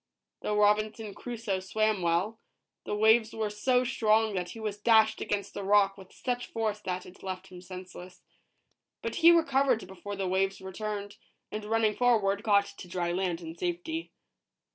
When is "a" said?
5.55-5.61